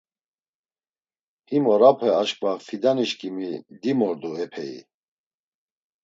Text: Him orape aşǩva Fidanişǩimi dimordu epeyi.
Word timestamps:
Him 1.49 1.63
orape 1.73 2.07
aşǩva 2.21 2.51
Fidanişǩimi 2.65 3.49
dimordu 3.81 4.31
epeyi. 4.43 4.79